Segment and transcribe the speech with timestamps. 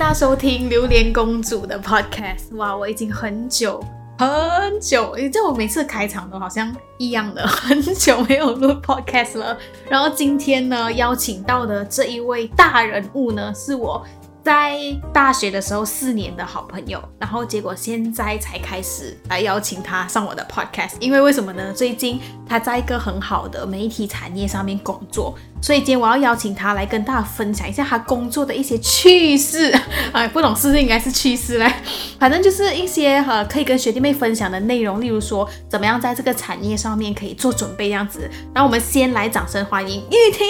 [0.00, 2.56] 大家收听《榴莲公主》的 Podcast。
[2.56, 3.84] 哇，我已经很久
[4.18, 9.58] 很久，诶，这我每次开场都好像一样的，很久没有录 Podcast 了。
[9.90, 14.02] 然后今天呢，邀请到的这一位大人物呢，是我。
[14.42, 14.78] 在
[15.12, 21.70] 大学的时候，四年的好朋友，然后结果现在才开始来邀请他上我的 podcast，因为为什么呢？
[21.74, 22.18] 最近
[22.50, 25.32] 他在一个很好的媒体产业上面工作，
[25.62, 29.72] 所以今天我要邀请他来跟大家分享一下他工作的一些趣事。
[30.10, 31.72] 哎，不懂是不是应该是趣事嘞？
[32.18, 38.28] 反正就是一些呃可以跟学弟妹分享的内容，例如说怎么样在这个产业上面可以做准备这样子。
[38.52, 40.44] 然后我们先来掌声欢迎玉婷。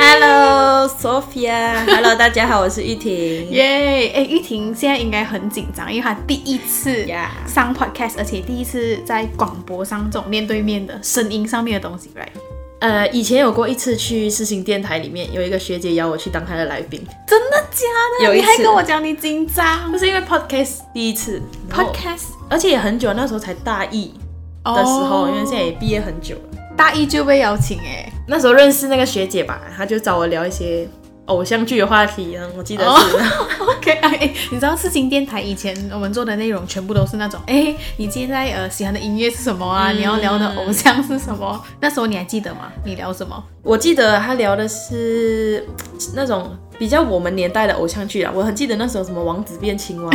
[0.00, 3.12] Hello Sophia，Hello 大家好，我是玉婷。
[3.50, 4.12] 耶！
[4.14, 7.06] 哎，玉婷现在应该很紧张，因为她第一次
[7.46, 12.28] 上 podcast，而且第一次在广播上这种面对面的声音上面的东西，right？
[12.80, 17.86] 呃，以前有过一次去世新电台里面，有一个学姐邀我去当她的来宾，真的假
[18.20, 18.24] 的？
[18.26, 24.14] 有一次，你还跟我讲你紧张，不是因为 podcast 第一次，podcast，而且也很久，那时候才大一
[24.64, 30.88] 的时候，因为现在也毕业很久了，大一就被邀请哎，那时候认识那个学姐吧，她就找我聊一些。
[31.28, 33.16] 偶像剧的话题啊，我记得是。
[33.64, 39.92] OK，哎，你知道四星电台以前我们做的内容全部都是那种，哎，你现在呃喜欢的音乐是什么啊？
[39.92, 41.64] 你要聊的偶像是什么？
[41.80, 42.72] 那时候你还记得吗？
[42.84, 43.42] 你聊什么？
[43.62, 45.66] 我记得他聊的是
[46.14, 46.56] 那种。
[46.78, 50.12] 比较我们年代的偶像剧啊，我很记得那时候什么王子变青蛙，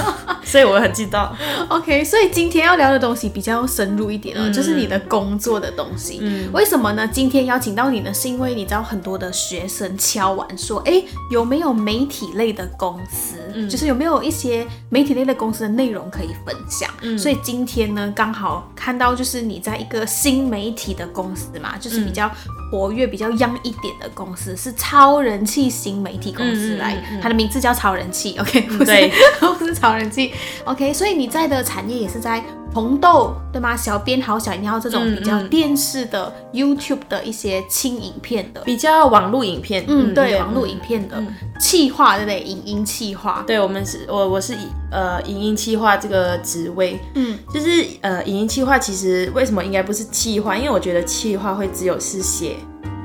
[0.48, 1.36] 所以我很知道。
[1.68, 6.18] OK，所以今天要聊的东西比较深入一点了，就是你的工作的东西。
[6.22, 7.06] 嗯，为什么呢？
[7.06, 13.36] 今天邀请到你呢，是因为你知道很多的学生敲完说，哎，有没有媒体类的公司？
[13.54, 16.90] 嗯，就是有没有一些媒体类的公司的内容可以分享？
[17.02, 22.30] 嗯，所以今天呢，刚好看到就是你在一个新媒体的公司嘛，就是比较。
[22.70, 30.32] 活跃比较 young 一点的公司是超人气新媒体公司来，它的名字叫超人气，OK，不是不是 超人气
[30.64, 32.42] ，OK，所以你在的产业也是在。
[32.78, 33.76] 红豆对吗？
[33.76, 41.20] 小编好想要这种比较电视的 YouTube 的一些轻影片的，比较网络影片，嗯，对，网络影片的
[41.58, 42.40] 气化对不对？
[42.40, 50.56] 影音气化，对我们是，我我是以呃影音气化这个职位，嗯，就是呃影音气化其实为什么应该不是气化？
[50.56, 52.54] 因为我觉得气化会只有是写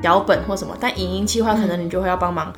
[0.04, 2.54] 脚本或什么，但影音气化可能你就会要帮忙，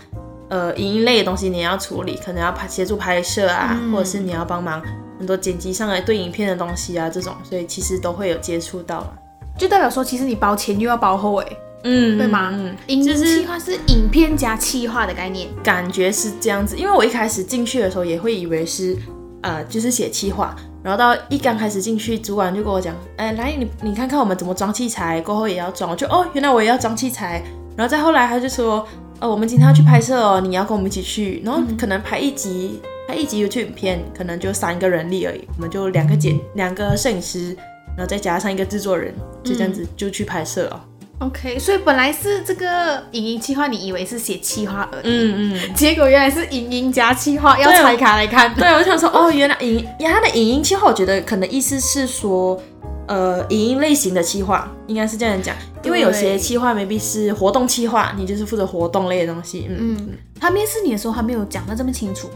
[0.50, 4.82] 呃影音类的东西你要处理，可能要拍协助拍摄啊，或者是你要帮忙。
[5.18, 9.14] 很多剪辑上来对影片的东西啊，这种，所以其实都会有接触到了，
[9.58, 11.48] 就代表说，其实你包前又要包后，哎，
[11.84, 12.50] 嗯，对吗？
[12.54, 16.76] 嗯，影气化是影片加气化的概念，感觉是这样子。
[16.76, 18.98] 因为我一开始进去的时候也会以为是，
[19.42, 27.42] 呃，就是写气化，然后到一刚开始进去，主管就跟我讲，哎，来你你看看我们怎么装器材，过后也要装，我就哦，原来我也要装器材，
[27.78, 28.86] 然后再后来他就说，
[29.20, 32.82] 呃，我们今天要去拍摄哦，你要跟我们一起去，然后可能拍一集。
[33.08, 37.56] 拍一集 YouTube 影片可能就三个人力而已，我们就两个剪两个摄影师，
[37.96, 40.86] 然后再加上一个制作人，就这样子就去拍摄了。
[41.20, 48.54] OK，所以本来是这个影音企划，你以为是写企划而已，嗯嗯，结果原来是影音加企划，要拆开来看。
[48.54, 52.62] 对，我想说，哦，原来影，他的影音企划，我觉得可能意思是说，
[53.08, 59.68] 呃，影音类型的企划应该是这样讲，因为有些企划 maybe 是活动企划，你就是负责活动类的东西。
[59.70, 62.30] 嗯嗯，他面试你的时候还没有讲的这么清楚。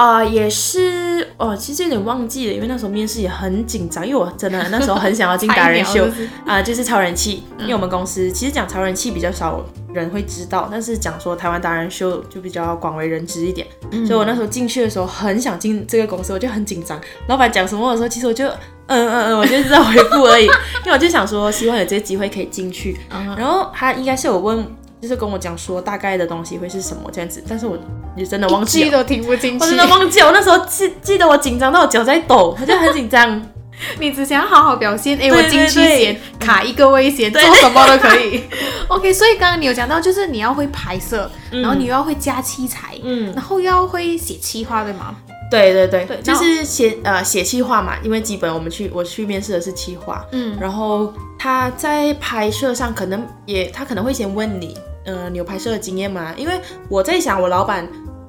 [0.00, 6.08] 啊，也是哦，其实有点忘记了，因为那时候面试也很紧张，因为我真的那时候很想要进达人 秀
[6.46, 9.62] 啊，就是超人气，因为我们公司其实讲超人气比较少
[9.92, 13.66] 人会知道，但是讲说台湾达人秀就比较广为人知一点，
[14.06, 18.48] 所以我那时候进去的时候很想进这个公司，我就很紧张，老板讲什么的时候，其实我就
[18.86, 20.46] 嗯嗯嗯，我就是在回复而已，
[20.84, 22.96] 因为我就想说希望有这个机会可以进去，
[23.36, 24.66] 然后他应该是有问。
[25.00, 27.78] 就是跟我讲说大概的东西会是什么这样子，但是我
[28.16, 29.64] 也真的忘记了，都听不进去。
[29.64, 33.40] 我真的忘记，我那时候记记得我紧张到我脚在抖，我就很紧张。
[33.98, 38.44] 你只想要好好表现，哎，我进去先卡一个危险，做什么都可以。
[38.88, 45.16] OK，所以刚刚你有讲到，就是你要会拍摄，然后你又要会加器材，嗯，然后又要会写企划，对吗？
[45.50, 54.76] 对对对，就是写呃写企划嘛，因为基本我们去我去面试的是企划，嗯，然后他在拍摄上可能也他可能会先问你。
[55.04, 56.34] 呃，有拍摄的经验吗？
[56.36, 57.88] 因为我在想，我老板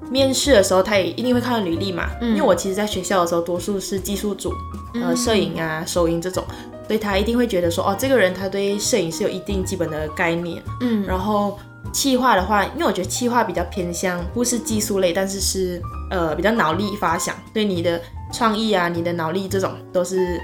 [0.09, 2.09] 面试的时候，他也一定会看履历嘛。
[2.21, 2.29] 嗯。
[2.29, 4.53] 因为我其实在学校的时候，多数是技术组，
[4.93, 6.43] 呃，摄影啊、收音这种，
[6.87, 10.63] 所以他一定会觉得说，哦，这个人他对摄影是有一定基本的概念。
[10.79, 11.05] 嗯。
[11.05, 11.59] 然后
[11.91, 18.01] 气化的话，因为我觉得气化比较偏向不是技术类，但是是呃比较脑力发想，对你的
[18.31, 20.39] 创意啊、你的脑力这种都是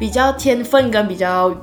[0.00, 1.54] 比较天分跟比较。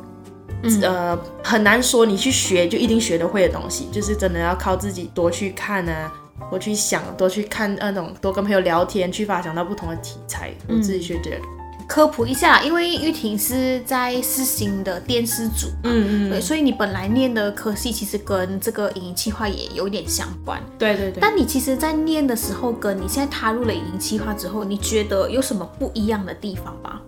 [0.82, 6.12] 呃，很难说你去学就一定学得会的东西，就是真的要靠自己多去看啊，
[6.50, 10.52] 多去想，多去看那种，多跟朋友聊天，去发想到不同的题材。
[10.68, 11.40] 我自己觉得。
[11.88, 21.20] 科普一下，因为玉婷是在四星的电视组，嗯嗯，对，所以你本来念的科系其实跟这个影音企划也有点相关，对对对。
[21.22, 27.00] 但你其实，在念的时候，跟你现在踏入了影音企划之后，你觉得有什么不一样的地方吗？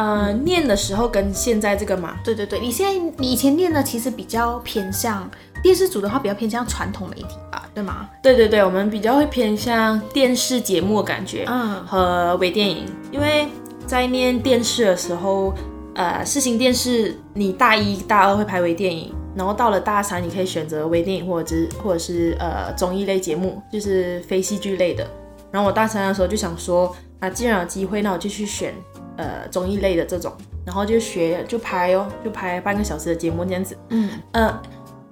[0.00, 5.30] 呃，念的时候跟现在这个嘛，对对对，你现在你以前念的其实比较偏向
[5.62, 8.08] 电视组的话，比较偏向传统媒体吧，对吗？
[8.22, 13.46] 对对对，我们比较会偏向电视节目的感觉，嗯，和微电影，因为。
[13.86, 15.52] 在念电视的时候，
[15.96, 25.04] 呃，视新电视，你大一、大二会拍微电影，然后到了大三，你可以选择微电影或者是或者是呃综艺类节目，就是非戏剧类的。
[25.50, 28.72] 然后我大三的时候就想说，啊，既然有机会，那我就去选
[29.20, 30.32] 呃综艺类的这种，
[30.64, 33.76] 然后就学就拍哦，就拍半个小时的节目这样子。
[33.90, 34.62] 嗯，呃，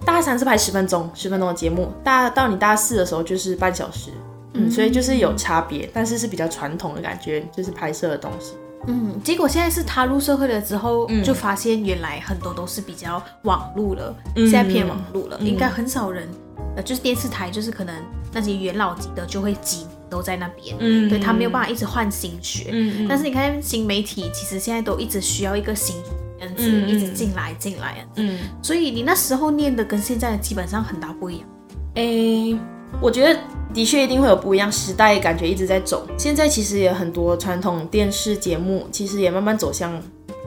[0.04, 4.10] 大三是拍十分钟，十分钟的节目，大到你大四的时候就是半小时，
[4.54, 8.54] 嗯，所以就是有差别，但是是比较传统的感觉，就是拍摄的东西。
[8.86, 16.28] 嗯，结果现在是踏入社会了之后，就发现原来很多都是比较网路了，现在偏网路了，应该很少人，
[16.76, 17.94] 呃，就是电视台，就是可能
[18.32, 25.96] 那些元老级的就会集都在那边，嗯，对他没有办法一直换新血，嗯但是你看新媒体，其实现在都一直需要一个新
[26.40, 31.48] 样子一直进来进来，嗯，所以你那时候念的跟现在基本上很大不一样，
[31.94, 32.58] 诶，
[33.00, 33.38] 我觉得。
[33.74, 36.08] 的确一定会有不一样，时代感觉一直在走。
[36.16, 40.02] 现在其实也很多传统电视节目，其实也慢慢走向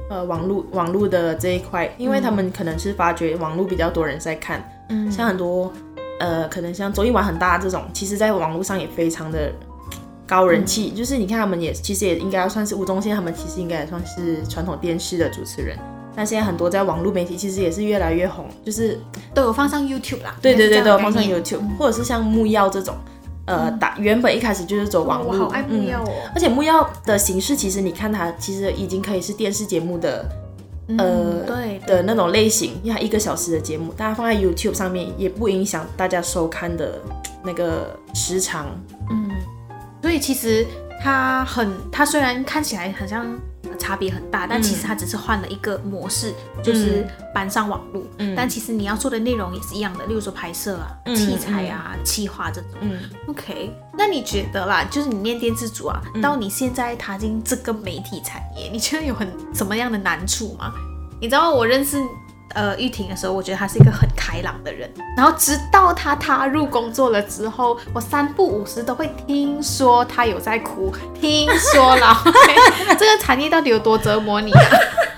[0.10, 5.72] 呃网络网络的这一块，因为他们可能是发觉网络比较多人在看，嗯，像很多
[6.22, 9.52] 呃可能像周一玩很大这种，其实在网络上也非常的
[10.28, 10.92] 高人气。
[10.92, 15.76] 就是你看他们也其实也应该算是吴宗宪，他们其实应该也算是传统电视的主持人。
[16.16, 19.00] 但现在很多在网络媒体其实也是越来越红，就是
[19.34, 20.36] 都有放上 YouTube 啦。
[20.42, 22.96] 对对对，都有放上 YouTube，或者是像木曜这种。
[23.46, 26.12] 呃，打原本一开始就是走网络，我好爱木曜哦。
[26.36, 30.24] 而且木曜的形式，其实你看它，其实已经可以是电视节目的，
[30.98, 37.02] 呃，对的那种类型，因为它一个小时的节目，大家放在 YouTube 上面也不影响大家收看的
[37.44, 38.68] 那个时长。
[39.10, 39.30] 嗯，
[40.02, 40.66] 所以其实
[41.02, 43.28] 它很，它虽然看起来很像。
[43.80, 46.32] 差别很大，但其实它只是换了一个模式，
[46.64, 48.04] 就是搬上网络。
[48.20, 52.70] 嗯，但其实你要做的内容也是一样的，例如说拍摄啊、器材啊、企划这种。
[52.82, 60.72] 嗯，OK，那你觉得啦，就是你念电视组啊，到你现在踏进这个媒体产业，你觉得有很什么样的难处吗？
[61.20, 61.98] 你知道我认识。
[62.54, 64.90] 呃，玉婷的时候，我觉得他是一个很开朗的人。
[65.16, 70.94] 然后直到他踏入工作了之后，我三不五时都会听说他有在哭。
[71.20, 72.18] 听说了，
[72.98, 74.62] 这个产业到底有多折磨你啊？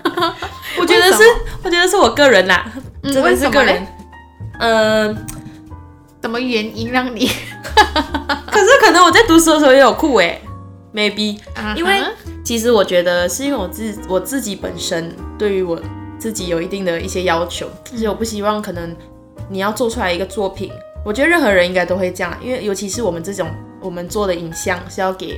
[0.79, 1.23] 我觉得是，
[1.63, 2.65] 我觉得是我个人啦，
[3.03, 3.85] 真的是个人。
[4.59, 5.15] 呃，
[6.21, 7.27] 什么原因让你？
[8.51, 10.39] 可是可能我在读书的时候也有哭哎
[10.93, 11.37] ，maybe。
[11.75, 12.03] 因为
[12.43, 15.79] 其实我觉得是因为我自我自己本身对于我。
[16.23, 18.95] 自己有一定的一些要求，就是我不希望可能
[19.49, 20.71] 你要做出来一个作品，
[21.03, 23.49] 我觉得任何人应该都会这样，因为尤其是我们这种
[23.81, 25.37] 我们做的影像是要给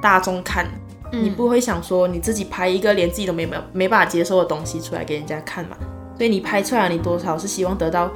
[0.00, 0.70] 大众看，
[1.10, 5.76] 你不会想说你自己拍一个连自己都没没没办法接受的东西出来给人家看嘛，
[6.16, 8.08] 所以你拍出来你多少是希望得到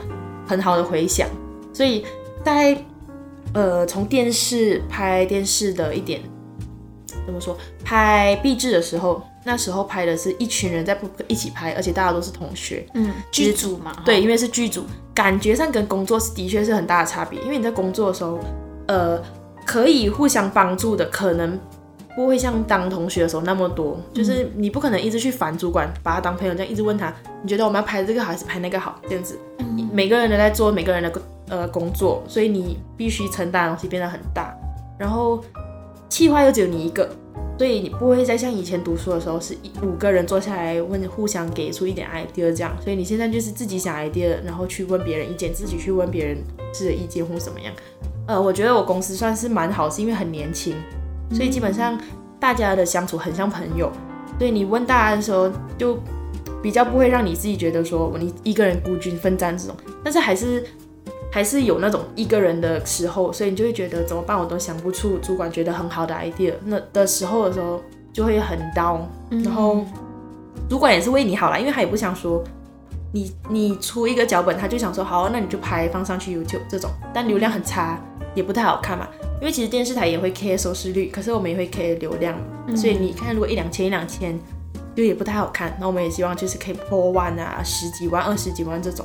[0.46, 1.28] 很好的回响，
[1.72, 2.04] 所以
[2.44, 2.78] 在
[3.54, 6.20] 呃从电视拍电视的一点
[7.26, 9.20] 怎么说拍壁纸的时候。
[9.46, 14.84] 那时候拍的是一群人在不一起拍，而且大家都是同学，嗯，剧组嘛，对，因为是剧组，
[15.14, 17.38] 感觉上跟工作是的确是很大的差别。
[17.42, 18.40] 因为你在工作的时候，
[18.88, 19.22] 呃，
[19.66, 21.60] 可以互相帮助的，可能
[22.16, 24.00] 不会像当同学的时候那么多。
[24.14, 28.98] 就是你不可能一直去烦主管，把他当朋友这样一直问他，你觉得我们要拍这个好还是拍那个好？
[29.08, 29.38] 这样子，
[29.92, 34.56] 每个人都在做每个人的呃工作，所以你必须承担的东西变得很大。
[34.98, 35.44] 然后
[36.08, 37.06] 气话又只有你一个。
[37.56, 42.76] 所以你不会再像以前读书的时候，是一五个人坐下来问，互相给出一点 idea 这样。
[42.82, 46.38] 所以你现在就是自己想 idea，然后去问别人意见，自己去问别人
[46.72, 47.72] 是意见或怎么样。
[48.26, 50.74] 呃，我觉得我公司算是蛮好，是因为很年轻，
[51.30, 52.00] 所以基本上
[52.40, 53.90] 大家的相处很像朋友。
[54.38, 55.98] 所以你问大家的时候，就
[56.62, 60.64] 比较不会让你自己觉得说你一个人孤军奋战这种，但是还是。
[61.34, 64.38] 还是有那种一个人的时候，所以你就会觉得怎么办？
[64.38, 69.00] 我都想不出主管觉得很好的 idea，那的时候的时候就会很 down。
[69.42, 69.84] 然后
[70.70, 72.40] 主管也是为你好啦，因为他也不想说
[73.12, 77.98] 你你出一个脚本，他就想说好，那你就拍放上去 YouTube 这种，但流量很差，
[78.36, 79.08] 也不太好看嘛。
[79.40, 82.38] 因为其实电视台也会 care 收视率，可是我们也会 care 流量，
[82.76, 84.38] 所以你看如果一两千一两千
[84.94, 85.76] 就也不太好看。
[85.80, 89.04] 那我们也希望就是可以破万啊，十几万、二十几万这种。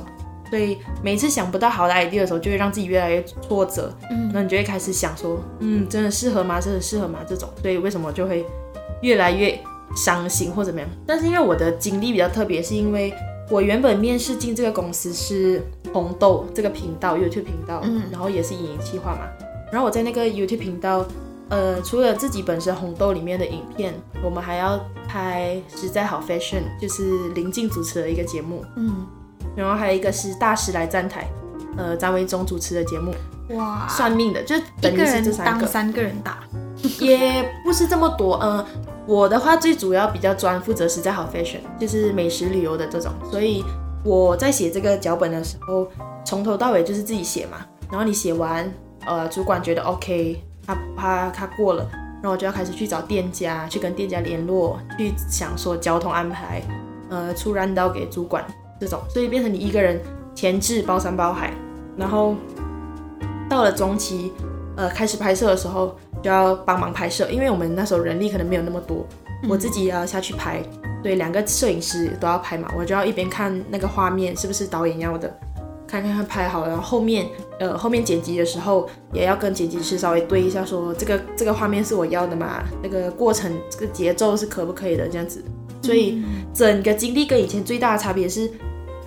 [0.50, 3.96] 所以每次想不到好的 idea 的时候，就会让自己越来越挫折。
[4.10, 6.60] 嗯，那你就会开始想说，嗯，真的适合吗？
[6.60, 7.20] 真的适合吗？
[7.26, 8.44] 这种，所以为什么就会
[9.02, 9.58] 越来越
[9.96, 10.88] 伤心或怎么样？
[11.06, 13.14] 但是因为我的经历比较特别，是因为
[13.48, 19.28] 我原本面试进这个公司是红豆这个频道 YouTube 频道，嗯，然后也是影音企划嘛，
[19.70, 21.06] 然后我在那个 YouTube 频道。
[21.50, 23.92] 呃，除了自己本身红豆里面的影片，
[24.22, 24.78] 我们还要
[25.08, 29.04] 拍实在好 fashion，就是林静主持的一个节目，嗯，
[29.56, 31.28] 然后还有一个是大师来站台，
[31.76, 33.14] 呃，张维忠主持的节目，
[33.56, 36.38] 哇，算命的，就等于是这三个，三个人打，
[37.00, 38.64] 也不是这么多，呃，
[39.06, 43.64] 我的话最主要比较专负责实在好 fashion，就是美食旅游的这种，所以
[44.04, 45.88] 我在写这个脚本的时候，
[46.24, 47.58] 从头到尾就是自己写嘛，
[47.90, 48.72] 然后你写完，
[49.04, 50.42] 呃，主管觉得 OK。
[50.66, 56.62] 他他他过了，然后我就要开始去找店家，去跟店家联络，去想说交通安排，
[57.08, 58.44] 呃，出单刀给主管
[58.80, 60.00] 这种，所以变成你一个人
[60.34, 61.52] 前置包山包海，
[61.96, 62.34] 然后
[63.48, 64.32] 到了中期，
[64.76, 69.06] 呃，开始拍摄的时候就要帮忙拍摄，因为我们那时候人力可能没有那么多，
[69.48, 70.62] 我自己也要下去拍，
[71.02, 75.32] 对，两个摄影师都要拍嘛，我就要一边看那个画面是不是导演要的。
[75.86, 77.26] 看看看拍好了，然后后面
[77.58, 85.44] 呃后面剪辑的时候也要跟剪辑师稍微对一下，说这个这个画面是我要的嘛，那个过程这个节奏是可不可以的这样子。
[85.82, 86.22] 所以
[86.54, 88.48] 整个经历跟以前最大的差别是，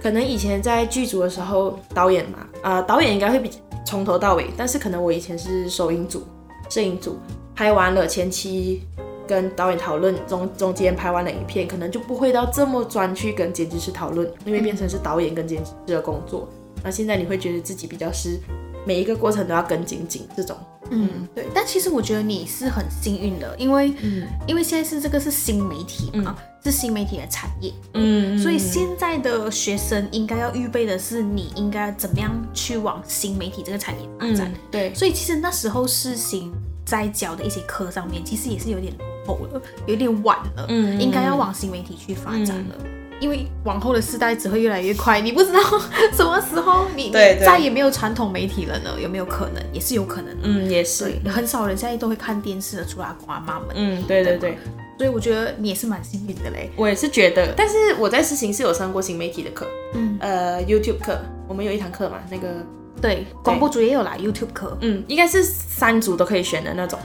[0.03, 3.49] 可能以前在剧组的时候导演嘛，啊导演应该会比
[3.85, 6.27] 从头到尾，但是可能我以前是收音组、
[6.69, 7.17] 摄影组，
[7.55, 8.83] 拍完了前期
[9.25, 16.49] 跟导演讨论，中中间拍完了影片，可能就不会到这么专去跟剪辑师讨论，因为变成是导演跟剪辑师的工作。
[16.83, 18.37] 那现在你会觉得自己比较是
[18.85, 20.57] 每一个过程都要跟紧紧这种，
[20.93, 21.47] 嗯，对。
[21.53, 34.93] 但其实我觉得你是很幸运的，因为，嗯，因为现在是这个是新媒体嘛，是新媒体的产业，嗯，所以现在的学生应该要预备的是你应该怎么样去往新媒体这个产业发展，对。
[34.93, 36.51] 所以其实那时候试行
[36.85, 42.75] 在教的一些课上面，其实也是有点落后了，有点晚了，嗯，应该要往新媒体去发展了。
[43.23, 45.59] 因为往后的世代只会越来越快，你不知道
[46.13, 48.99] 什么时候你再也没有传统媒体了呢？
[49.01, 49.63] 有没有可能？
[49.71, 50.35] 也是有可能。
[50.43, 51.09] 嗯，也是。
[51.25, 53.69] 很少人现在都会看电视的，除了阿公阿妈们。
[53.75, 54.57] 嗯，对对对。
[54.97, 56.69] 所以我觉得你也是蛮幸运的嘞。
[56.75, 62.47] 我也是觉得，但是我在实行是有上过新媒体的课，嗯，呃，YouTube 课，我们有一堂课嘛，那个
[63.01, 66.99] 对，广播组也有啦 YouTube 课，嗯，应该是三组都可以选的那种。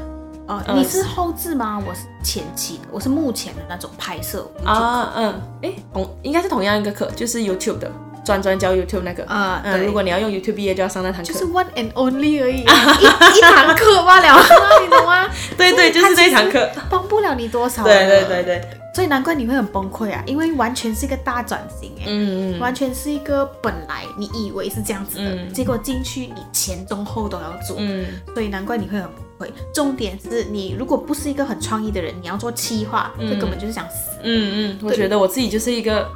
[0.48, 1.78] 哦，你是后置吗？
[1.86, 7.92] 我是前期的，我是目前的那种拍摄啊，嗯，哎，同应该是同样一个课，就是 YouTube 的，
[8.24, 14.42] 专专教 YouTube 那个啊，嗯，如果你要用 YouTube 毕业，就要上那堂课，就是 one and only 而已， 一一堂课罢了，
[14.82, 15.28] 你懂吗？
[15.58, 29.06] 对对，就是这一堂课，帮不了你多少，对对对对，所以难怪你会很崩溃啊，因为完全是一个大转型，哎，嗯嗯，完全是一个本来你以为是这样子的，结果进去你前中后都要做，嗯，所以难怪你会很。
[29.38, 34.18] 会，重点是你如果不是一个很创意的人，你要做企划，这根本就是想死。
[34.22, 36.06] 嗯嗯，我觉得我自己就是一个，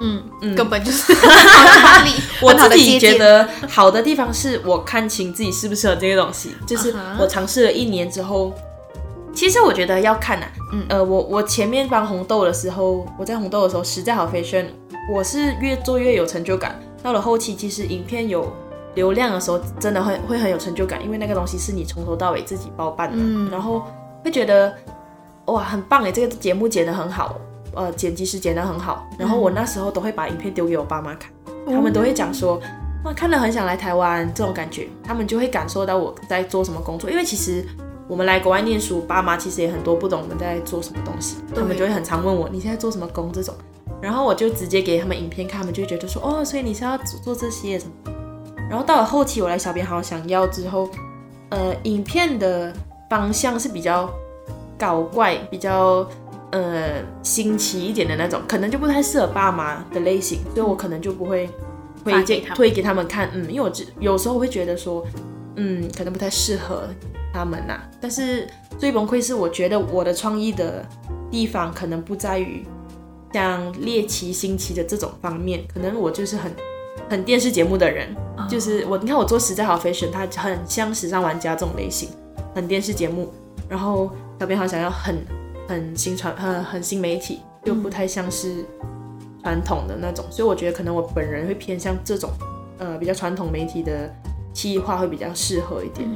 [0.00, 1.12] 嗯嗯，根本就是。
[2.40, 8.52] 我自己觉得好的地方是我看清自己适不适合这个东西，就是我尝试了一年之后，
[9.34, 10.46] 其实我觉得要看呐。
[10.72, 14.66] 嗯呃，我我前面帮红豆的时候，我在红豆的时候实在好 fashion，
[15.12, 16.80] 我是越做越有成就感。
[17.02, 18.50] 到了后期，其实影片有。
[18.94, 23.82] 流量的时候真的会会很有成就感，因为那个东西是你从头到尾自己包办的，然后
[24.22, 24.74] 会觉得
[25.46, 27.36] 哇很棒哎，这个节目剪得很好，
[27.74, 31.32] 呃剪辑师剪得很好，然后我那时候都会把影片丢给我爸妈看，
[31.66, 32.60] 他们都会讲说
[33.04, 37.66] 哇看了很想来台湾这种感觉，他们就会感受到我在做什么工作，因为其实
[38.06, 43.54] 我们来国外念书，爸妈其实也很多不懂我们在做什么东西，他们就会很常问我你现在做什么工这种，
[44.02, 48.12] 然后我就直接给他们影片看，他们就觉得说哦所以你是要做这些什么。
[48.68, 50.88] 然后到了后期，我来小编好想要之后，
[51.50, 52.72] 呃，影片的
[53.10, 54.08] 方向是比较
[54.78, 56.08] 搞怪、比较
[56.52, 61.50] 呃新奇一点的那种，可能就不太适合爸妈的类型，所以我可能就不会
[62.02, 63.30] 推荐推给他们看。
[63.34, 65.04] 嗯，因为我只有时候会觉得说，
[65.56, 66.88] 嗯，可能不太适合
[67.34, 67.78] 他们呐。
[68.00, 70.86] 但是最崩溃是，我觉得我的创意的
[71.30, 72.64] 地方可能不在于
[73.34, 76.50] 像猎奇、新奇的这种方面，可能我就是很。
[77.12, 78.08] 很电视节目的人，
[78.48, 78.96] 就是我。
[78.96, 82.08] 你看我做实在好 fashion，它很像时尚玩家这种类型，
[82.54, 83.30] 很电视节目。
[83.68, 85.18] 然后小编好想要很
[85.68, 88.64] 很新传，很很新媒体，又不太像是
[89.42, 90.24] 传统的那种。
[90.30, 92.30] 所以我觉得可能我本人会偏向这种，
[92.78, 94.10] 呃，比较传统媒体的
[94.54, 96.08] 企划会比较适合一点。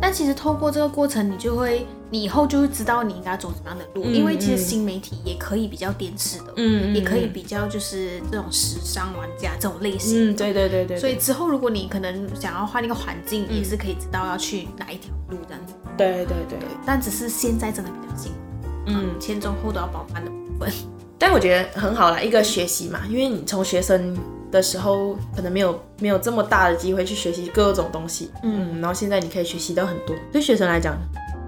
[0.00, 10.96] 但其实透过这个过程，你就会，你以后就会知道你应该走什么样的路，因为其实新媒体也可以比较电视的，嗯，也可以比较就是这种时尚玩家这种类型，嗯，对对对对。
[10.98, 15.74] 所以之后如果你可能想要换一个环境，也是可以知道要去哪一条路这样子。
[15.96, 16.58] 对对对。
[16.84, 18.38] 但只是现在真的比较辛苦，
[18.86, 20.72] 嗯，前中后都要包办的部分。
[21.18, 24.16] 但我觉得很好啦，一个学习嘛，因为你从学生。
[24.56, 30.16] 的时候可能没有没有这么大的机会去学习各种东西，嗯，然后现在你可以学习到很多。
[30.32, 30.96] 对学生来讲，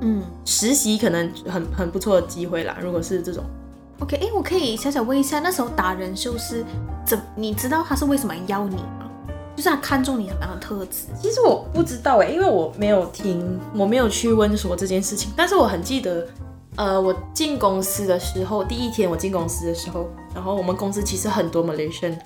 [0.03, 2.77] 嗯，实习可能很很不错的机会啦。
[2.83, 3.43] 如果是这种
[4.01, 6.63] ，OK，哎，我可以小小问一下，那时候达人秀是
[7.05, 7.19] 怎？
[7.35, 9.11] 你知道他是为什么要你吗？
[9.57, 11.07] 就是他看中你什么样的特质？
[11.21, 15.33] 其实我不知道哎，因为我没有听，我没有去问说这件事情。
[15.35, 16.27] 但是我很记得，
[16.77, 22.17] 呃，我进公司的时候，第一天我进公司的时候，然后我们公司其实很多 Malaysian。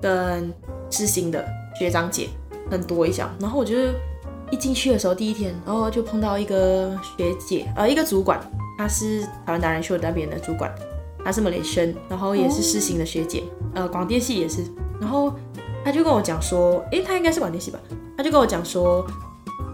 [0.00, 0.52] 跟
[0.90, 1.44] 知行的
[1.78, 2.28] 学长姐
[2.70, 3.94] 很多一下，然后我就是
[4.50, 8.40] 一进去的时候第一天，然后就碰到一个学姐，呃，一个主管，
[8.76, 10.72] 她是台湾达人秀那边的主管，
[11.24, 13.42] 她是马来生，然后也是世行的学姐，
[13.74, 14.64] 呃，广电系也是，
[15.00, 15.32] 然后
[15.84, 17.78] 她就跟我讲说，诶，她应该是广电系吧，
[18.16, 19.06] 她就跟我讲说，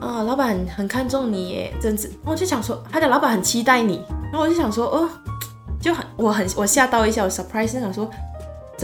[0.01, 5.09] 啊，老板很看重你耶，这样子，我就想说，他的老板很期待你，然后我就想说，哦，
[5.81, 8.11] 就很，我很，我吓到一下，我 surprise，想说。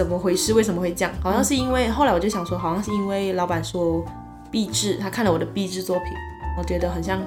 [0.00, 0.54] 怎么回事？
[0.54, 1.12] 为什么会这样？
[1.22, 4.02] 好像是因为后来我就想说，好像是因为老板说
[4.50, 6.06] 壁纸，他看了我的壁纸作品，
[6.56, 7.20] 我觉得很像，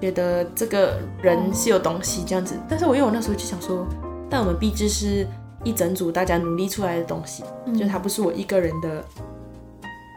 [0.00, 2.54] 觉得这个人是有东西这样子。
[2.66, 3.86] 但是我因为我那时候就想说，
[4.30, 5.26] 但我们壁纸是
[5.64, 7.44] 一整组大家努力出来的东西，
[7.78, 9.04] 就它不是我一个人的，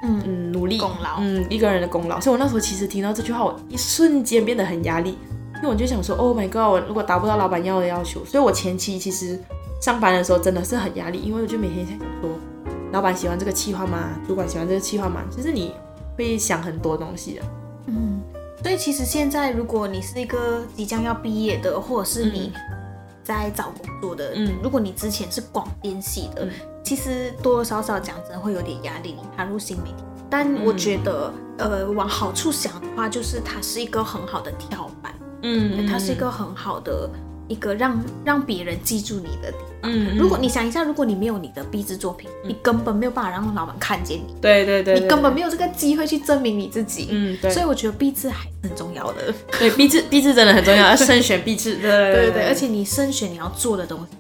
[0.03, 2.21] 嗯嗯努力功劳，嗯一个人的功劳。
[2.21, 5.17] 所以我那时候其实听到这句话，我一瞬间变得很压力，
[5.55, 9.37] 因为我就想说，Oh my god，我如果达不到老板要的要求，所以我前期其实。
[9.81, 12.29] 上班的时候真的是很压力，因为我就每天在想说，
[12.91, 14.11] 老板喜欢这个企划吗？
[14.27, 15.23] 主管喜欢这个企划吗？
[15.31, 15.73] 其实你
[16.15, 17.41] 会想很多东西的。
[17.87, 18.21] 嗯，
[18.61, 22.53] 所以其实现在如果你是一个即将要毕业的，或者是你
[23.23, 26.47] 在找工作的，嗯，如果你之前是广电系的，
[26.83, 30.03] 其实多多少少讲真会有点压力，你踏入新媒体。
[30.29, 37.09] 但我觉得，呃，往好处想的话，就是它是一个很好的跳板，嗯，它是一个很好的。
[37.47, 39.53] 一个让让别人记住你的。
[39.83, 44.35] 嗯，如果你想一下，如果你没有你的壁纸作品，你根本没有办法让老板看见你。
[44.41, 47.07] 对对对，你根本没有这个机会去证明你自己。
[47.11, 47.49] 嗯，对。
[47.51, 49.33] 所以我觉得壁纸还是很重要的。
[49.59, 51.75] 对，壁纸壁纸真的很重要， 要慎选壁纸。
[51.75, 54.17] 对对对，而且你慎选你要做的东西。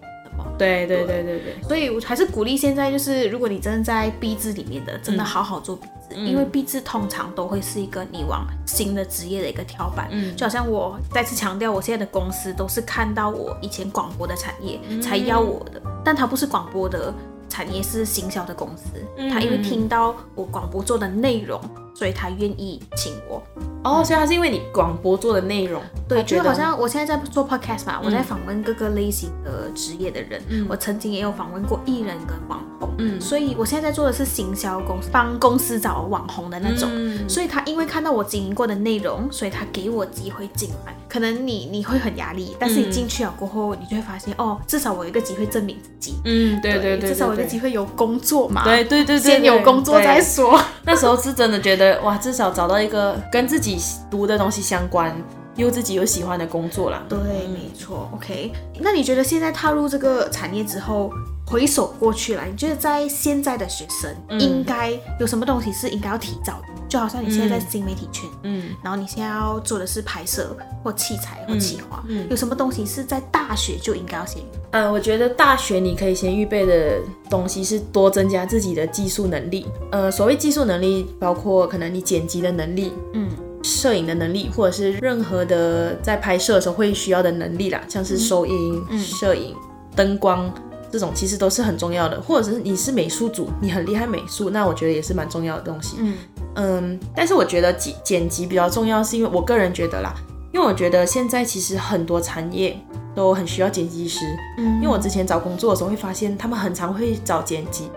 [0.57, 10.07] 对对对对对，所以我还是鼓励现在就是，如果你真的在 B 字里面的，真的好好做 B 字，因为毕字通常都会是一个你往新的职业的一个跳板。
[10.11, 17.13] 嗯，就好像我再次强调，我现在的公司都是看到我以前广播的产业才要我的，但它不是广播的。
[17.49, 18.83] 产业是行销的公司，
[19.29, 21.59] 他因为听到我广播做的内容，
[21.93, 23.41] 所以他愿意请我。
[23.83, 40.95] 哦，所以他是因为你广播做的内容，对，就好像我现在在做 podcast 嘛，我在访问各个类型的职业的人，我曾经也有访问过艺人跟网红，嗯，所以我现在在做的是行销公司，帮公司找网红的那种，嗯所以他因为看到我经营过的内容，所以他给我机会进来。
[41.09, 46.13] 可能你你会很压力，但是你进去了过后，你就会发现哦，至少我有一个机会证明自己。
[46.23, 48.63] 嗯，对对对，至少我有个机会有工作嘛。
[48.63, 50.57] 对对对对，先有工作再说。
[50.83, 53.77] 那时候是真的觉得哇，至少找到一个跟自己
[54.09, 55.15] 读的东西相关，
[55.55, 57.03] 又自己有喜欢的工作啦。
[57.07, 57.17] 对，
[57.47, 58.09] 没错。
[58.15, 61.11] OK，那你觉得现在踏入这个产业之后？
[61.43, 66.67] 回首过去了，你觉得在现在的学生应该有什么东西是应该要提早的？
[66.91, 74.43] 就好像你现在在新媒体圈，嗯，然后你现在要做的是拍摄或器材或企划，嗯，有什么东西是在大学就应该要先？
[74.71, 76.99] 呃，我觉得大学你可以先预备的
[77.29, 79.65] 东西是多增加自己的技术能力。
[79.89, 83.29] 呃，所谓技术能力，包括可能你剪辑的能力，嗯，
[83.63, 89.55] 摄影的能力，或者是任何的在拍摄的时候会需要的能力啦，像是收音、摄影、
[89.95, 90.53] 灯光。
[90.91, 95.95] 这种其实都是很重要的，或者是你是美术组，你很厉害美术，那我觉得也是蛮重要的东西。
[96.01, 96.15] 嗯
[96.55, 100.13] 嗯，但是我觉得剪剪辑比较重要，是因为我个人觉得啦，
[100.51, 102.77] 因为我觉得现在其实很多产业
[103.15, 104.25] 都很需要剪辑师。
[104.57, 107.89] 嗯，因为我之前找工作的时候会发现，他们很常会找剪辑，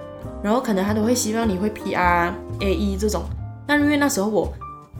[0.42, 3.22] 然后可能他都会希望你会 PR、AE 这种，
[3.66, 4.52] 但因为那时候我。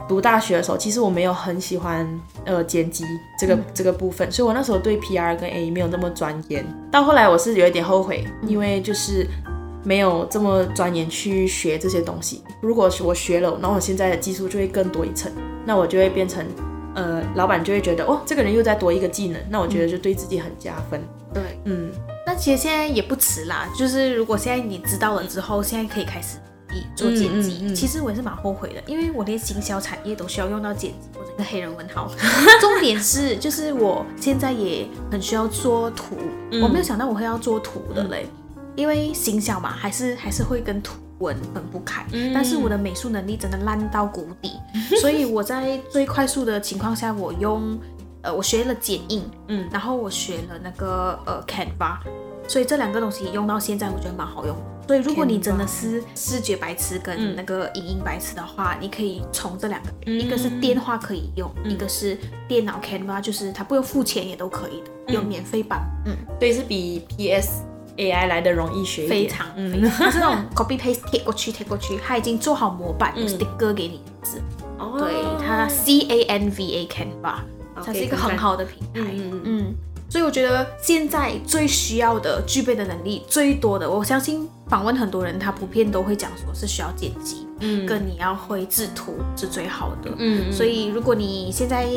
[0.07, 2.07] 读大学的时候，其实我没有很喜欢
[2.43, 3.03] 呃剪辑
[3.39, 6.63] 这个这个部分，所以我那时候对 PR 跟 A 没有那么钻研。
[6.91, 9.25] 到后来我是有一点后悔，因为就是
[9.85, 12.43] 没有这么钻研去学这些东西。
[12.59, 15.31] 如果我学了，那我现在的技术就会更多一层，
[15.65, 16.45] 那我就会变成
[16.95, 21.01] 呃老板就会觉得哦这个人又再多一个技能，那我觉得就对自己很加分。
[21.33, 21.91] 对，嗯，
[22.25, 26.39] 那其实现在也不迟啦，就是如果现在你知道了之后，现在可以开始。
[26.93, 32.11] 做剪辑，其实我也是蛮后悔的，因为我连行销产业都需要用到剪辑或者个黑人问号。
[32.59, 36.17] 重点是，就是我现在也很需要做图，
[36.61, 38.27] 我没有想到我会要做图的嘞，
[38.75, 42.05] 因为形象嘛，还是还是会跟图文分不开。
[42.33, 44.51] 但是我的美术能力真的烂到谷底，
[45.01, 47.79] 所以我在最快速的情况下，我用
[48.21, 51.97] 呃，我学了剪映，嗯，然后我学了那个呃 Canva，
[52.47, 54.55] 所以这两个东西用到现在，我觉得蛮好用。
[54.87, 62.15] 所以，如果你真的是视觉白痴跟那个影音白痴的话，你可以从这两个，一个是电话可以用，一个是
[62.47, 65.81] 电脑 Canva，就是它不用付钱也都可以的，有免费版。
[66.05, 67.63] 嗯，对是比 PS
[67.97, 69.47] AI 来的容易学非常，
[69.97, 74.41] 它是那种 copy paste 贴过去贴过去，它已经做好模板，sticker 给你字。
[74.77, 77.35] 哦，对，它 C A N V A Canva，
[77.83, 79.09] 它是一个很好的平台。
[79.13, 79.75] 嗯嗯。
[80.07, 90.53] 所以我觉得现在最需要的、具备的能力最多的，我相信访问很多人，他普遍都会讲说是需要剪辑，嗯，跟你要会制图是最好的，嗯。
[90.53, 91.87] 所以如果你现在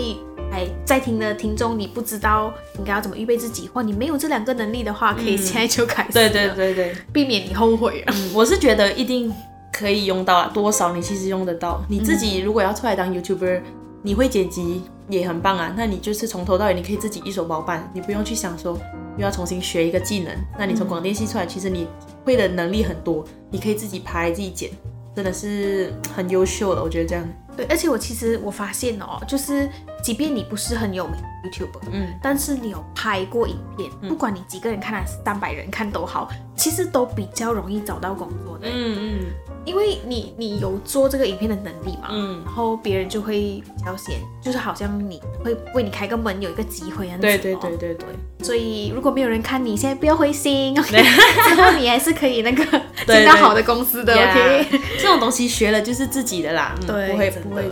[0.51, 8.15] 还在听的听众，你不知道应该要怎么预备自己，或你没有这两个能力的话，可以现在就开始，对对对对，避免你后悔啊。
[8.35, 9.33] 我是觉得一定
[9.73, 11.83] 可以用到啊，多少你其实用得到。
[11.89, 13.61] 你自己如果要出来当 YouTuber。
[14.01, 18.79] 你会剪辑也很棒啊，那你就是从头到尾你可以自己一手包办，你不用去想说
[19.17, 20.33] 又要重新学一个技能。
[20.57, 21.89] 那你从广电系出来，其实你
[22.25, 24.71] 会的能力很多，你可以自己拍自己剪，
[25.19, 27.29] 真的是很优秀的，我觉得这样。
[27.57, 29.69] 对，而且我其实我发现哦，就是
[30.01, 38.69] 即便你不是很有名 YouTuber，嗯，但是你有拍过影片，不管你几个人看还是三百人看都好，其实都比较容易找到工作的。
[38.71, 39.27] 嗯嗯。
[39.69, 48.07] 因为你你有做这个影片的能力嘛，嗯，然后别人就会比较先，就是好像你会为你开个门，有一个机会啊，对对对对对。
[48.43, 51.03] 所以如果没有人看你，现在不要灰心， OK，
[51.49, 52.65] 之后你还是可以那个
[53.07, 54.67] 进到好的公司的，OK。
[54.99, 57.71] 这种东西学了就是自己的啦，对，不会不会。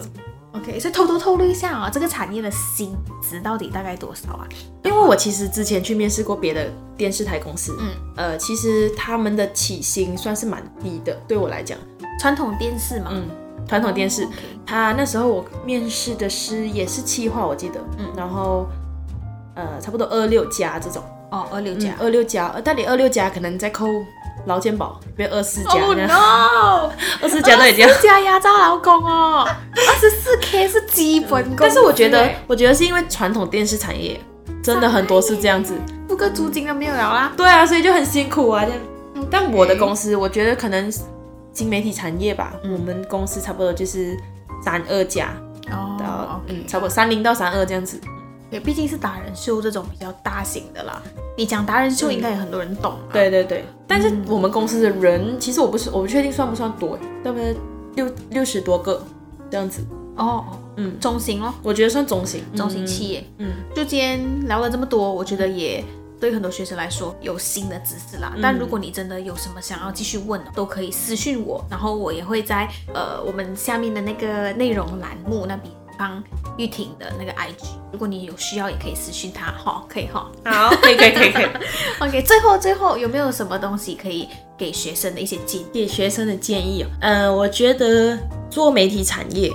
[0.57, 4.49] OK，所以偷偷透露一下啊，这个产业的薪资到底大概多少啊？
[4.85, 11.79] 因为我其实之前去面试过别的电视台公司，嗯，呃，其实他们的起薪算是蛮低的，对我来讲。
[12.19, 13.29] 传统电视嘛，嗯，
[13.69, 14.27] 传统电视，
[14.65, 18.67] 他那时候我面试的是也是企划，我记得，嗯，然后
[19.55, 21.03] 呃，差不多二六加这种，
[21.37, 23.89] 哦，二六加，二六加，呃，到底二六加可能再扣。
[24.47, 26.89] 劳健保，别二四加，Oh no！
[27.21, 29.45] 二四加都已经加压榨老公哦，
[29.75, 31.57] 二十四 K 是基本工。
[31.59, 34.21] 但是我觉得，我觉得是因为传统电视产业
[34.63, 35.75] 真的很多是这样子，
[36.09, 37.33] 付个租金都没有了啦。
[37.37, 38.65] 对啊，所以就很辛苦啊。
[39.29, 40.89] 但我的公司，我觉得可能
[41.53, 44.17] 新媒体产业吧，我们公司差不多就是
[44.63, 45.31] 三二加，
[45.73, 48.01] 哦，嗯，差不多三零到三二这样子。
[48.51, 51.03] 也，毕竟是达人秀这种比较大型的啦。
[51.37, 52.95] 你讲达人秀，应该有很多人懂。
[53.13, 57.55] 对对对，但是我们公司的人，其实我不是，我不确定算不算多，大概
[57.95, 59.05] 六六十多个
[59.51, 59.85] 这样子。
[60.17, 60.47] 哦，
[60.77, 63.23] 嗯，中型咯，我觉得算中型，中型企业。
[63.37, 65.85] 嗯，就今天聊了这么多，我觉得也
[66.19, 68.33] 对很多学生来说有新的知识啦。
[68.41, 75.71] 但如果你真的有什么想要继续问的，都可以私信我，然后我也会在呃我们下面的那个内容栏目那边。
[75.99, 76.23] 帮
[76.57, 80.31] 玉婷的那个 IG，如果你有需要，也可以私信他哈，可以哈。
[80.45, 81.47] 好，可以可以可以可以。
[82.01, 85.67] OK，最后最后有没有什么东西可以给学生的一些建议？
[85.73, 88.19] 给学生的建议哦，嗯，我觉得
[88.51, 89.51] 做媒体产业，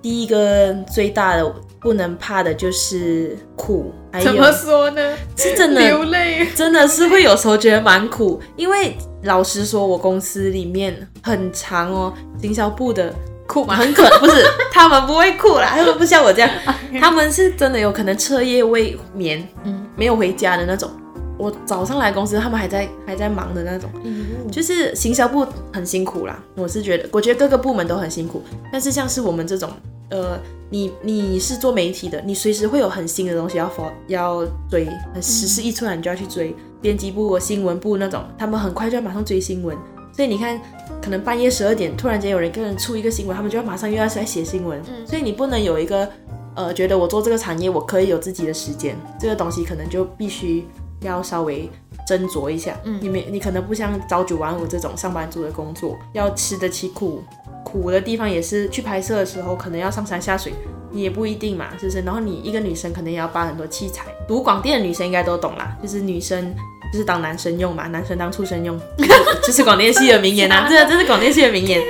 [0.00, 3.92] 第一个最大的不能怕的就是苦。
[4.22, 5.16] 怎么说呢？
[5.36, 13.14] 是真的流泪，真的是会有时候觉得蛮苦，因为老实说，我公司里面很长哦，营销部的。
[13.52, 13.76] 酷吗？
[13.76, 16.50] 很可不是，他们不会酷啦，他们不像我这样，
[16.98, 20.90] 他们是真的有可能彻夜未眠，嗯，没有回家的那种。
[21.38, 23.90] 我早上来公司，他们还在还在忙的那种，
[24.50, 26.42] 就是行销部很辛苦啦。
[26.54, 29.68] 我是觉得，我觉得各个部门都很辛苦，但是像是我们这种，
[30.10, 30.38] 呃，
[30.70, 34.88] 你你是做媒体的，你随时会有很新的东西要发要追，
[35.20, 36.54] 时事一出来你就要去追。
[36.80, 39.76] 编辑部、新闻部那种，他们很快就要马上追新闻。
[40.12, 40.60] 所以你看，
[41.02, 44.80] 可能半夜十二点突然间有人跟人出一个新闻，他们就要马上又要来写新闻。
[45.06, 46.08] 所以你不能有一个
[46.54, 50.66] 呃，觉得我做这个产业我可以有自己的时间，这个东西可能就必须
[51.00, 51.70] 要稍微
[52.06, 52.78] 斟酌一下。
[52.84, 57.22] 嗯，你没你可能不像朝九晚五这种上班族的工作，要吃得起苦，
[57.64, 60.52] 苦的地方也是去拍摄的时候可能要上山下水，
[60.90, 62.02] 你也不一定嘛，是不是？
[62.02, 66.54] 然后你一个女生可能也要搬很多器材，读广电的女生应该都懂啦，就是女生。
[66.92, 68.78] 就是当男生用嘛，男生当畜生用，
[69.42, 71.82] 这是广电系的名言呐，这这是广电系的名言，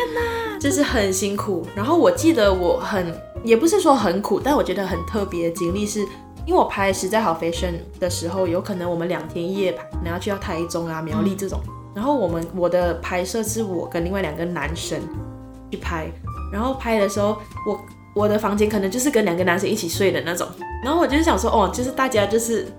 [0.60, 1.66] 就是很辛苦。
[1.74, 3.12] 然后我记得我很，
[3.42, 6.00] 也不是说很苦，但我觉得很特别的经历是，
[6.46, 11.60] 因为我拍实在好 fashion 的时候，有可能我们两天一夜拍，可能要去到台中啊、苗栗这种。
[11.94, 15.00] 然后我们我的拍摄是我跟另外两个男生
[15.70, 16.06] 去拍，
[16.52, 17.36] 然后拍的时候
[17.66, 17.80] 我。
[18.14, 20.46] 我的房间可能就是跟两个男生一起睡的那种，
[20.84, 22.70] 然后我就是想说，哦，就是大家就是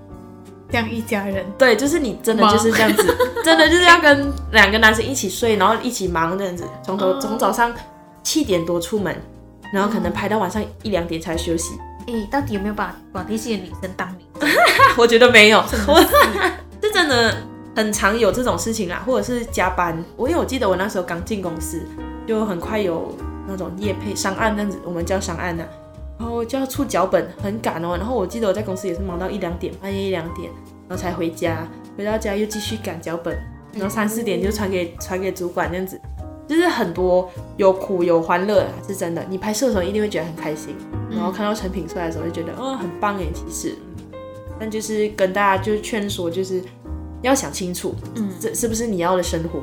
[0.73, 7.71] 这样一家人，对，就是你真的就是这样子， 真的就是要跟两个男生一起睡，然后一起忙这样子，从头从早上
[8.23, 9.15] 七点多出门，
[9.71, 11.75] 然后可能拍到晚上一两点才休息。
[12.07, 14.25] 哎，到底有没有把广电系的女生当女？
[14.97, 15.63] 我觉得没有，
[16.81, 17.38] 这真的
[17.75, 20.03] 很常有这种事情啦，或者是加班。
[20.17, 21.86] 我因为我记得我那时候刚进公司，
[22.25, 23.15] 就很快有
[23.47, 25.63] 那种夜配上岸这样子，我们叫上岸呐，
[26.19, 27.95] 然后就要出脚本，很赶哦。
[27.97, 30.49] 然后我记得我在公司也是忙到一两点，半夜一两点，
[30.88, 33.38] 然后才回家，回到家又继续赶脚本，
[33.73, 35.99] 然后三四点就传给传给主管这样子，
[36.47, 39.26] 就是很多有苦有欢乐，是真的。
[39.30, 40.76] 你拍摄的时候一定会觉得很开心，
[41.10, 43.76] 然后看到成品出来的时候就觉得，哦，很棒哎，其实。
[44.60, 46.62] 但就是跟大家就是劝说，就是
[47.21, 49.62] 要想清楚，嗯，这是不是你要的生活？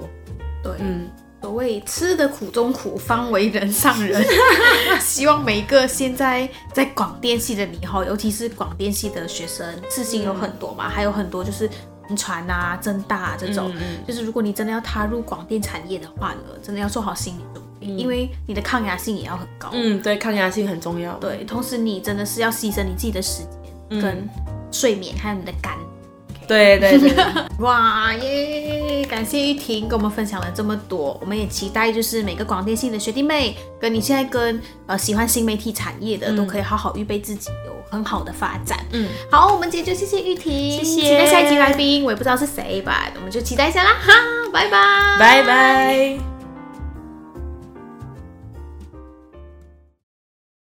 [0.62, 1.08] 对，嗯，
[1.40, 4.22] 所谓吃的苦中苦，方为人上人。
[5.00, 11.68] 希望每一个现在在广电系的你哈，尤其是广电系的学生，自信有很多嘛，还有很多就是
[12.16, 13.72] 传啊、增大这种，
[14.06, 19.70] 就是如果你真的要踏入广电产业的话呢，真的要做好心理准备，因为你的抗压性也要很高。
[19.72, 21.14] 嗯，对，抗压性很重要。
[21.14, 23.42] 对，同时你真的是要牺牲你自己的时
[23.88, 24.28] 间跟。
[24.72, 25.76] 睡眠还有你的肝，
[26.50, 27.14] 对对对，
[27.60, 29.04] 哇耶！
[29.08, 38.78] 感谢玉婷跟我们分享了这么多，我们也期待就是每个广电系的学弟妹，跟你现在跟呃喜欢新媒体产业的，都可以好好预备自己，有很好的发展。
[38.92, 41.02] 嗯，好，我们今天就谢谢玉婷，谢谢。
[41.02, 44.12] 期待下一集来宾，我也不知道是谁吧，我们就期待一下啦，哈，
[44.52, 46.29] 拜拜，拜拜。